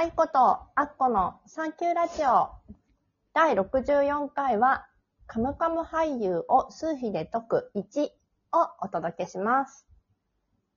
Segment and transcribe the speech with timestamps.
[0.00, 2.48] 愛子とアッコのサンキューラジオ
[3.34, 4.86] 第64回は
[5.26, 8.10] カムカム俳優を数比で解く1を
[8.80, 9.86] お届けします。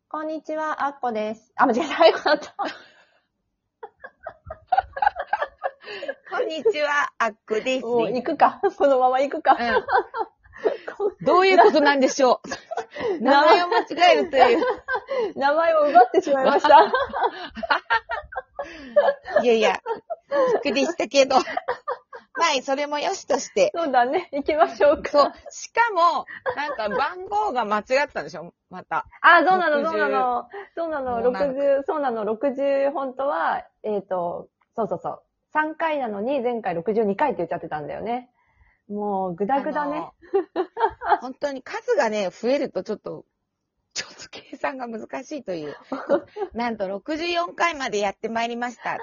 [0.10, 1.54] こんにちは、アッコです。
[1.56, 2.54] あ、間違えた、愛子だった。
[6.30, 7.86] こんにちは、あっくです。
[7.86, 8.60] もう行くか。
[8.78, 9.54] このまま行くか。
[9.54, 9.86] うん
[11.22, 12.42] どういうことなんでしょ
[13.20, 14.66] う名前を間違えるという。
[15.36, 16.70] 名前を奪ってしまいました。
[19.44, 19.82] いやいや、
[20.64, 21.38] びっくりしたけど。
[22.36, 23.72] まあ、それもよしとして。
[23.76, 24.30] そうだね。
[24.34, 25.10] 行きましょうか。
[25.12, 25.32] そう。
[25.52, 26.26] しかも、
[26.56, 28.54] なんか番号が間違ったんでしょ？
[28.72, 29.06] また。
[29.22, 30.50] あ、そうなの、60そうなの。
[30.76, 35.22] そうなの、もうなんか60、そうなの、60、本当は、えっ、と、そうそうそう。
[35.54, 38.32] 3回なのに、前回62回って言っちゃってたんだよね。
[38.90, 40.10] もう、ぐだぐだね。
[41.22, 43.26] 本当に数がね、増えるとちょっと、
[43.94, 45.76] ちょっと計算が難しいという。
[46.54, 48.94] なんと64回までやってまいりました。
[48.94, 48.98] っ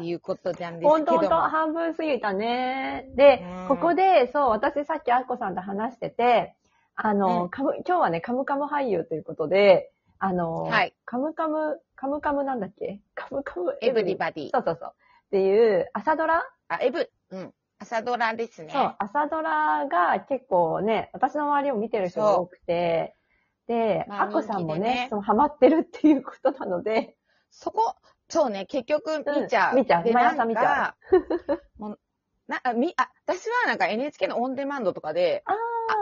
[0.00, 1.40] ていうことなんです本当けども。
[1.42, 3.08] 本当半分過ぎたね。
[3.14, 6.56] でうん、ここで、そう、私さっきあっこさんと話してて、
[6.96, 13.00] あの、うん今日はね、カムカム俳優ということで、あの、はいカムカム、カムカムなんだっけ？
[13.14, 14.50] カムカムエブリバディ。
[14.50, 14.92] そうそうそう。
[15.26, 16.42] っていう、朝ドラ？
[16.68, 17.54] あ、エブ、うん。
[17.78, 18.70] 朝ドラですね。
[18.72, 23.14] そう、朝ドラが結構ね、私の周りを見てる人が多くて、で、
[24.08, 27.16] まああこさんもねそのハマってるっていうことなので、
[27.50, 27.94] そこ、
[28.28, 29.72] そうね、結局見ちゃう。
[29.72, 30.94] うん見ちゃうで毎朝見ちゃ
[31.48, 31.62] う。
[31.82, 32.00] もう
[32.48, 35.52] なあみあ私はなんか NHK のオンデマンドとかで、あ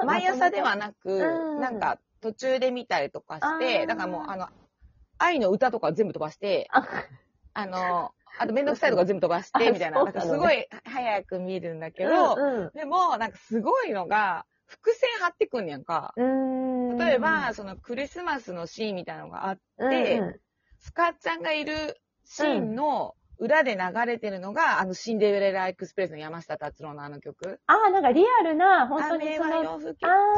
[0.02, 4.48] あ毎朝ではなく、うんなんか途中で見たりとかして、だからもうあの、
[5.18, 6.86] 愛の歌とか全部飛ばして、あ
[7.54, 10.02] あの、あとめんどくさいとか全部飛ばして、あみたいな。
[10.02, 16.12] なんかすごい早く見るんだけど、うんでもなんかすごいのが、伏線張ってくんやんか。
[16.16, 16.73] うん。
[16.98, 19.58] 例えば、、そのクリスマスのシーンみたいなのがあっ
[19.90, 20.40] て、うんうん
[20.84, 27.58] スカッちゃんがいるシーンの裏で流れてるのが、あのシンデレラエクスプレスの山下達郎のあの曲。
[27.66, 29.80] ああ、なんかリアルな、本当に雨その、あー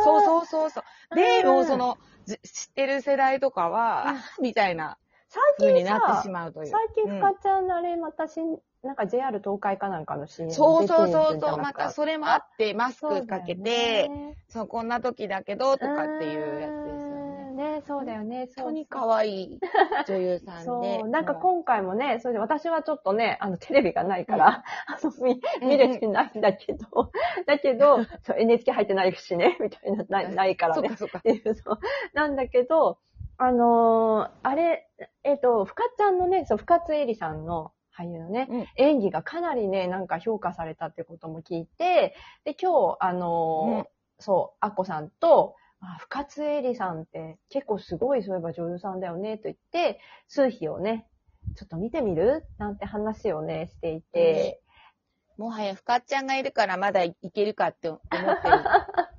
[0.04, 1.14] そうそうそうそう。
[1.16, 4.98] で、うんもうその、じ知ってる世代とかは、うんあみたいな
[5.28, 6.70] 最風に近さなってし、まうという。
[6.70, 11.36] 最近、うん深ちゃんあれ、またしん、なんか JR 東海かなんかの CM そうそうそうそう。
[11.36, 14.10] なかまたそれもあって、マスクかけて、
[14.48, 17.16] そう,、うこんな時だけど、とかっていうやつですよね。
[17.56, 17.76] ね。
[17.76, 18.48] ね、そうだよね。
[18.56, 19.60] 本当に可愛い
[20.06, 20.64] 女優さんで。
[20.64, 27.10] そう、なんか今回もね、それで私はちょっとね、あの、テレビがないから、 あの、見、見れてないんだけど、
[27.46, 27.98] だけど、
[28.36, 30.96] NHK 入ってないしね、 みたいな、ないないからねそっか。
[30.98, 31.22] そっかっ。
[31.22, 31.78] ていう、そう。
[32.12, 32.98] なんだけど、
[33.38, 34.88] あのーあれ、
[35.22, 38.66] えっ、と、深ちゃんのね、そう、深津絵里さんの俳優のね、うん。
[38.76, 42.14] 演技がかなりね、なんか評価されたってことも聞いて、
[42.44, 43.86] で、今日、あのーうん。
[44.18, 51.06] そう、アッコさんと、あ深津絵里さんって結構すごいそういえば女優さんだよね、と言って、数比をね、
[51.54, 52.44] ちょっと見てみる？
[52.58, 54.60] なんて話をね、していて、
[55.36, 58.64] もはや深っちゃんがいるからまだいけるかって思ってる。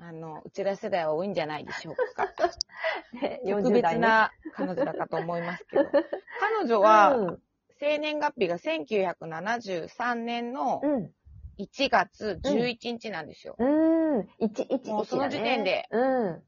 [0.00, 2.26] あの、うちら世代は多いんじゃないでしょうか。
[3.12, 3.82] ね特40代ね。
[3.82, 5.90] 別な彼女だかと思いますけど。
[5.90, 7.42] 彼女は、うん、
[7.78, 11.10] 生年月日が1973年のうん、
[11.58, 13.56] 1月11日なんですよ。
[13.58, 16.42] うん、一、一、もうその時点で一だねうん。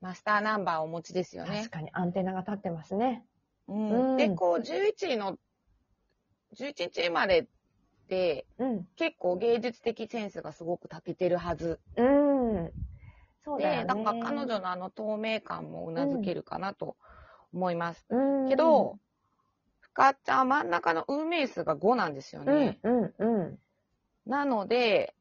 [0.00, 1.70] マスターナンバーをお持ちですよね確。
[1.70, 3.24] かにアンテナが立ってますね。
[3.68, 5.38] うんうんで、こう、11の、
[6.56, 7.46] 11日生まれっ
[8.08, 8.84] て、うん。
[8.96, 11.80] 結構芸術的センスがすごく長けてるはず。
[11.96, 12.72] うん。
[13.44, 14.02] そうだよで、ね。
[14.04, 16.96] だから彼女のあの透明感も頷けるかなと
[17.52, 18.06] 思います。
[18.10, 18.98] うん、けど、
[19.94, 22.80] 深っちゃんは真ん中の運命数が5なんですようん、ね。
[22.82, 23.58] うん、うん。
[24.26, 25.14] なので、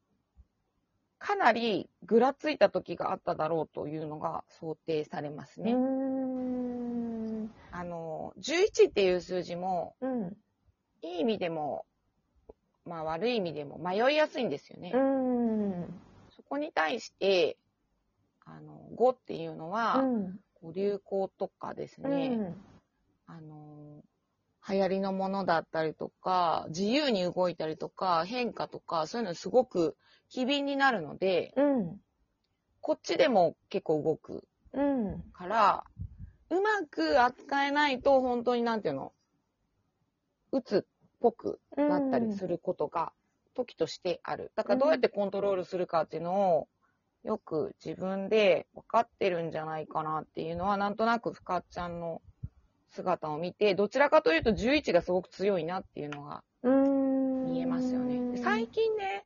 [1.19, 5.73] かなりぐらついた時があっただろうというのが想定されますね。
[5.73, 7.51] うん。
[7.71, 10.35] あの、11っていう数字も、うん。
[11.03, 11.85] いい意味でも、
[12.85, 14.91] まあ悪い意味でも迷いやすいんですよね。
[14.93, 16.01] うん。
[16.35, 17.57] そこに対して、
[18.43, 20.39] あの、5っていうのは、うん。
[20.73, 22.55] 流行とかですうね、ん。
[23.27, 24.01] あの、
[24.69, 29.97] 流行りのものだったりとか、自由に動いたりとか、変化とか、そういうのすごく
[30.29, 31.97] 機敏になるので、うん。
[32.79, 34.43] こっちでも結構動く
[34.73, 35.21] うん。
[35.33, 35.83] から、
[36.49, 39.13] うまく扱えないと本当になんていうの、
[40.51, 40.81] 鬱っ
[41.19, 43.11] ぽくなったりすることが
[43.55, 44.51] 時としてある。
[44.55, 46.67] だからどうやってコントロールするかっていうのを、
[47.23, 52.21] よく自分で分かってるんじゃないかなっていうのは、なんとなく深っちゃんの
[52.93, 57.53] 姿を見て、どちらかというと11がすごく強いなっていうのがうん。
[57.53, 58.31] 見えますよね。
[58.31, 59.25] で最近ね、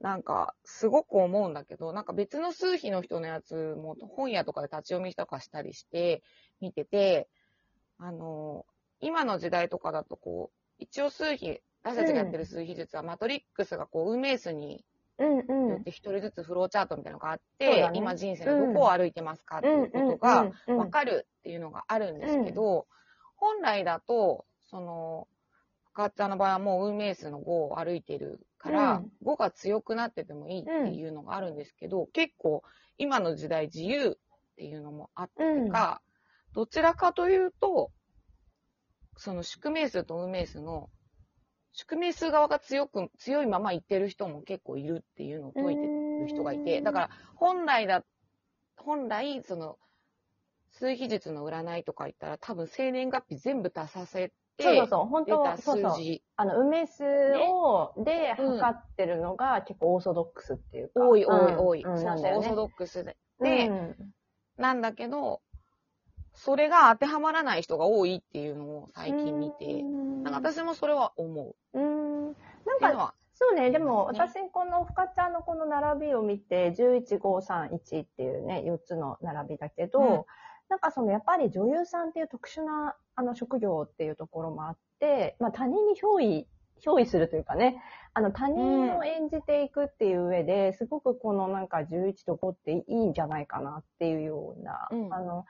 [0.00, 6.22] なんか、すごく思うんだけど、なんか別の数比の人のやつも本屋とかで立ち読みとかしたりして、
[6.60, 7.28] 見てて、
[7.98, 8.64] あの、
[9.00, 14.84] 今の時代とかだとこう、一応数比、私たちがやってる数比術は、マトリックスがこう、運命数に
[15.20, 15.76] うんようん。
[15.76, 17.98] って一人ずつフローチャートみたいなのがあって、だね。
[17.98, 22.86] 今人生のどこを歩いてますかっていうことが、うんうんわかるっていうのがあるんですけど、
[23.36, 25.28] 本来だと、その、
[25.92, 32.62] 深っちゃんの場合はもう運命数の5を歩いてるから、5が強くなっててもいいっていうのがあるんですけど、結構
[32.98, 34.18] 今の時代自由
[34.52, 36.00] っていうのもあってか、
[36.52, 37.90] どちらかというと、
[39.16, 40.90] その宿命数と運命数の、
[41.72, 48.04] 宿命数側が強く、強いまま行ってる人も結構いるっていうのを解いてる人がいて、だから本来だ、
[48.76, 49.78] 本来、その、
[50.72, 55.92] 数比術の占いとか言ったら多分生年月日全部出させて、そうそうそう、本当出たそうそう。
[55.92, 57.04] 数字あの、梅数
[57.36, 61.00] を、で、測ってるのが結構オーソドックスっていうか。
[61.00, 61.82] 多い多いうん多い。
[61.82, 63.16] うんそうそう、ねオーソドックスで。
[63.40, 64.12] で、うん
[64.56, 65.40] なんだけど、
[66.34, 70.22] それが当てはまらない人が多いっていうのを最近見て、うん。
[70.22, 71.78] なんか私もそれは思う。
[71.78, 72.24] うん。
[72.80, 80.24] なんか、そうね、でもね私この深ちゃんのこの並びを見て、11531っていうね、4つの並びだけど、うん。
[80.68, 86.46] なんかそのやっぱり女優さんっていう特殊なあの職業っていうところもあって、まあ他人に憑依、
[86.84, 87.82] 憑依するというかね、
[88.14, 95.14] あの他人を演じていくっていう上で、すごくこのなんか11と5っていいんじゃないかなっていうような、うん。
[95.14, 95.44] あの、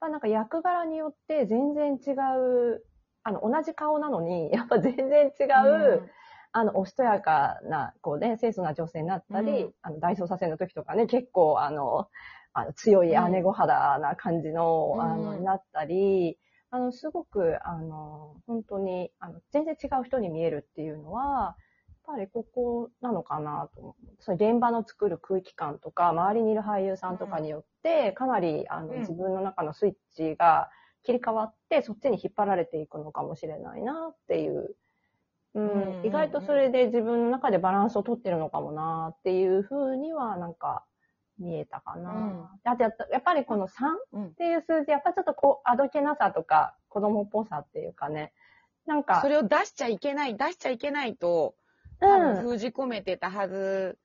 [0.00, 2.84] ぱなんか役柄によって全然違う、
[3.22, 6.08] あの同じ顔なのに、やっぱ全然違う、
[6.52, 9.72] あの、おしとやかな、こうね、清楚な女性になったり、うん。
[9.82, 12.08] あの、大捜査線の時とかね、結構、あの、
[12.54, 15.00] あの強い姉御肌な感じの、うん。
[15.02, 16.38] あの、になったり、
[16.70, 21.56] あの、すごく、あの、本当に、あの、全然違う人に見えるっていうのは、
[22.06, 23.94] ぱりここなのかなと思う。
[24.20, 29.00] その現場の作る空気感とか、周りにいる俳優さんとかによって、かなり、あの、うん。
[29.00, 30.70] 自分の中のスイッチが
[31.02, 34.76] 切り替わって、そっちに引っ張られていくのかもしれないなっていう。
[35.54, 36.02] ううんうんうん。
[36.02, 40.84] ん、意外とそれで自分の中でバランスを取ってるのかもなっていうふうにはなんか
[41.38, 42.50] 見えたかな。
[42.64, 43.70] あとやっぱやっぱりこの3
[44.12, 44.26] うん。
[44.28, 48.32] っていう数字、やっぱちょっとこう、あどけなさとか子供っぽさっていうかね。
[48.86, 51.65] なんか、それを出しちゃいけない、出しちゃいけないと、う
[52.00, 52.42] 多分ん。
[52.42, 53.98] 封じ込めてたはず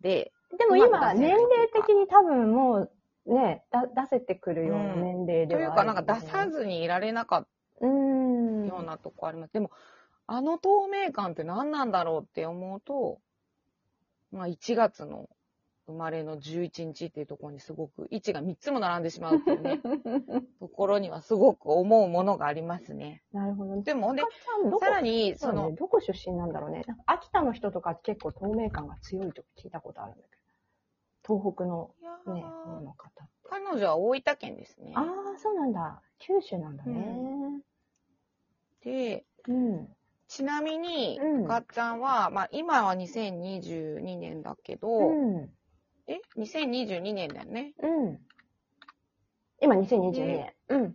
[0.00, 2.90] で、でも今、年齢的に多分もう
[3.26, 7.46] ね、だ出せてくるようなうん年齢ではある、というかなんか出さずにいられなかっ
[7.80, 8.68] うん。
[8.68, 9.52] たようなとこあります。
[9.52, 9.70] でも、
[10.26, 13.20] あの透明感って何なんだろうって思うと、
[14.30, 15.28] まあ1月の
[15.88, 19.80] 生まれの11日っていうところにすごく位置が3つも並んでしまうっていうね、
[20.60, 23.22] ところにはすごく思うものがありますね。
[23.32, 23.80] なるほど。
[23.80, 26.84] でも、で、赤ちゃんどこさらに、その、どこ出身なんだろうね。
[27.06, 30.36] 秋田の人とか結構透明感が強いと聞いたことあるんだけ
[31.26, 31.38] ど。
[31.40, 31.94] 東北の
[32.26, 33.26] ね、方の方。
[33.44, 34.92] 彼女は大分県ですね。
[34.94, 36.02] ああ、そうなんだ。
[36.18, 37.62] 九州なんだね。
[38.82, 39.88] で、うん。
[40.28, 45.50] ちなみに、うんかっちゃんは、まあ今は2022年だけど、うん。
[46.08, 47.74] え ?2022 年だよね。
[47.82, 48.18] うん。
[49.60, 50.54] 今2022年。
[50.68, 50.94] うん。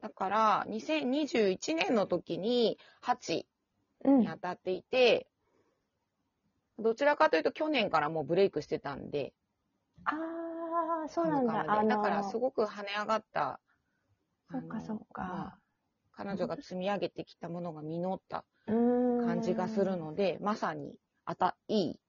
[0.00, 3.44] だから、2021年の時に8
[4.04, 5.28] うんに当たっていて、
[6.78, 9.34] どちらかというと去年からもうブレイクしてたんで、
[10.04, 10.12] あ
[11.04, 11.64] あ、そうなんだ。
[11.68, 13.60] あのだからすごく跳ね上がった、
[14.50, 15.58] そっかそっまあか。
[16.12, 19.26] 彼女が積み上げてきたものが実ったうーん。
[19.26, 20.94] 感じがするので、まさに
[21.26, 22.00] 当た、いい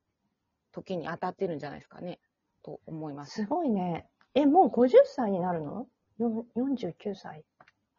[0.72, 2.20] 時に当たってるんじゃないですかね、
[2.64, 3.34] と思います。
[3.42, 4.08] すごいね。
[4.34, 5.88] え、もう50歳になるの？
[6.18, 7.44] よ ?49 歳。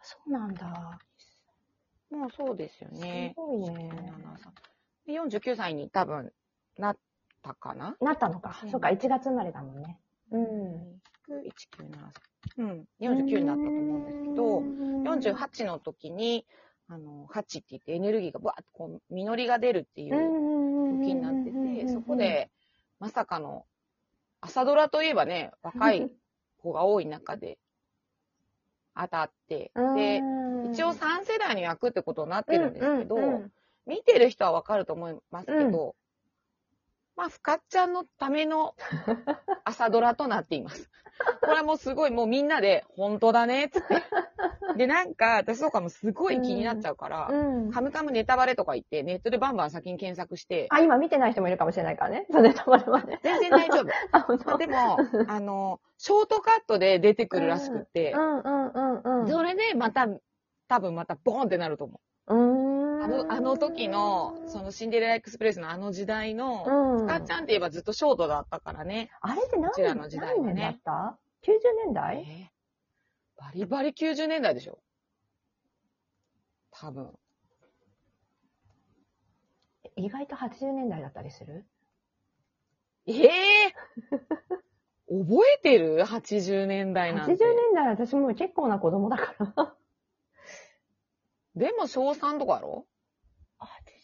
[0.03, 0.99] そうなんだ。
[2.11, 3.33] もうそうですよすね。
[3.37, 3.91] ごいね。
[5.07, 6.33] で49歳に多分
[6.79, 6.97] なっ
[7.43, 7.97] たかな？
[8.01, 8.67] なったのかう。
[8.67, 9.99] んそっか、1月生まれだもんね。
[10.31, 11.01] うん。
[11.29, 12.23] 1973
[12.59, 14.59] うん、49になったと思うんですけど、
[15.39, 16.45] 48の時に、
[16.89, 21.53] あの、8って言ってエネルギーがバーッとこう、実りが出るっていう時になって
[21.85, 22.51] て、そこ、で、
[23.03, 23.67] まさかの、
[24.41, 26.09] 朝ドラといえばね、若い
[26.63, 27.59] 子が多い中で
[28.95, 30.19] 当たって、で、
[30.71, 33.17] 一応3世代の役ってことになってるんですけど、
[33.87, 35.97] 見てる人はわかると思いますけど、
[37.17, 38.75] まあ、深っちゃんのための
[39.65, 40.91] 朝ドラとなっています。
[41.41, 44.03] これはもうすごい、もうみんなで、本当だね、つって。
[44.77, 47.71] で、なんか、私とかもすごい気になっちゃうから、うん。
[47.71, 52.27] カムカムネタバレとか言って、ネットでバンバン先に検索して、あ、今見てない人もいるかもしれないからね。
[52.31, 53.21] それとまではね。
[53.23, 53.83] 全然大丈
[54.47, 54.57] 夫。
[54.59, 59.29] でも、あの、ショートカットで出てくるらしくってう、んうんうんうん。
[59.29, 60.09] それでまた、
[60.69, 62.35] 多分またボーンってなると思う。
[62.35, 62.72] うーん。
[63.03, 66.65] あの、あの時の、そのシンデレラエクスプレスのあの時代の、
[66.99, 67.07] うん。
[67.07, 69.11] かっちゃんって言えばずっとショートだったからね。
[69.21, 71.19] あれって何こちらの時代はね何年だった
[71.51, 71.53] ?90
[71.87, 72.19] 年代？
[72.29, 72.53] えー
[73.45, 74.79] バリバリ90年代でしょ
[76.71, 77.11] 多分。
[79.85, 81.67] え、意外と80年代だったりする？
[83.07, 83.75] ええ
[85.11, 87.45] 覚えてる ?80 年代なん ?80 て。
[87.45, 89.75] 年代私もう結構な子供だから。
[91.57, 92.87] でも小3とかやろ？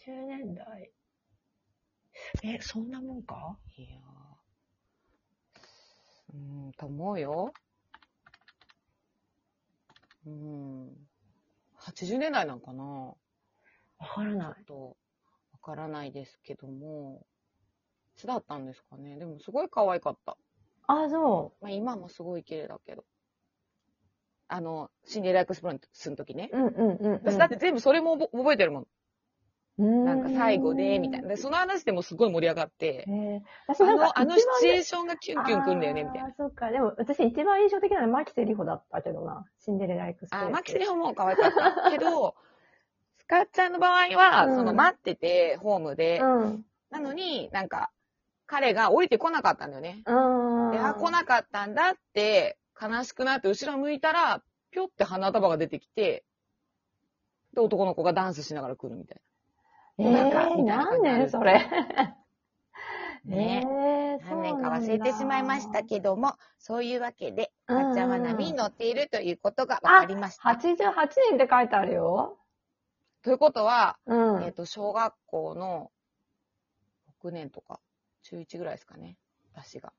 [0.09, 0.91] 80年代。
[2.43, 3.59] え、そんなもんか？
[3.77, 5.59] いやー
[6.35, 7.53] うーん、と思うよ。
[10.27, 10.89] うーん。
[11.77, 13.17] 80年代なんかなわ
[14.15, 14.55] からない。
[14.55, 14.97] ちょっと、
[15.53, 17.27] わからないですけども。
[18.17, 19.17] いつだったんですかね。
[19.19, 20.37] でもすごい可愛かった。
[20.87, 23.05] あ、そまあ今もすごい綺麗だけど。
[24.49, 26.49] あの、シンデレラエクスプレスの時ね。
[26.53, 26.57] う。
[26.57, 27.13] うんうんうん、うん。
[27.25, 28.87] 私だって全部それも覚覚えてるもん。
[29.79, 31.29] なんか最後で、みたいな。
[31.29, 33.05] で、その話でもすごい盛り上がってへ。
[33.07, 33.43] え。
[33.69, 36.35] 私なんかあの、あのシチュエーションがキュンキュンくんだよね、みたいな。
[36.37, 36.71] そっか。
[36.71, 39.47] でも、私一番印象的なのは牧瀬里穂だったけどな。
[39.61, 40.47] シンデレラエクスプレス。
[40.47, 41.91] あ、マキセリホも可愛かった。
[41.93, 42.35] けど、
[43.19, 46.65] スカッちゃんの場合は、うんその待ってて、ホームで、うん。
[46.91, 47.93] なのに、なんか、
[48.47, 50.03] 彼が降りてこなかったんだよね。
[50.07, 50.73] うん。
[50.73, 56.25] で、あ、来なかったんだって、悲しくなって、後ろ向いたら、ぴょって花束が出てきて、
[57.55, 59.29] で、男の子がダンスしながら来るみたいえな
[59.99, 61.69] んかー、何年それ。
[61.69, 62.17] な。
[63.25, 63.63] ね。
[64.21, 70.51] えー、何年か忘れてしまいましたけども、そういうわけで、うんかっちゃんは波に乗っているということが分かりました。
[70.51, 70.93] 88
[71.31, 72.39] 年って書いてあるよ。
[73.23, 74.45] ということは、うん。
[74.45, 75.91] えっ、と、小学校の
[77.23, 77.81] 6年とか、
[78.23, 79.19] 中1ぐらいですかね。
[79.53, 79.93] 私が。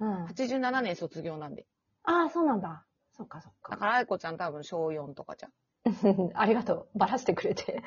[0.00, 0.24] うん。
[0.26, 1.66] 87年卒業なんで。
[2.02, 2.84] ああ、そうなんだ。
[3.12, 3.72] そっかそっか。
[3.72, 5.52] だから、愛子ちゃん多分小4とかじゃん。
[6.34, 6.98] ありがとう。
[6.98, 7.82] ばらしてくれて。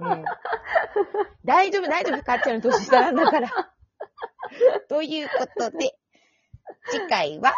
[0.00, 0.24] うん。
[1.44, 3.50] 大丈夫、大丈夫、かっちゃんの年下なんだから。
[4.88, 5.96] ということで、
[6.90, 7.54] 次回は、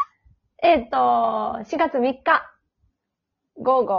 [0.63, 2.51] えっ、と、4月3日、
[3.57, 3.99] 午後